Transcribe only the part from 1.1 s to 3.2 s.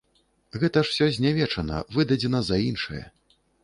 знявечана, выдадзена за іншае.